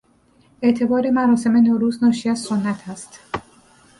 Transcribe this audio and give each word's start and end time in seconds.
اعتبار 0.61 1.09
مراسم 1.11 1.57
نوروز 1.57 2.03
ناشی 2.03 2.29
از 2.29 2.39
سنت 2.39 2.89
است. 2.89 3.19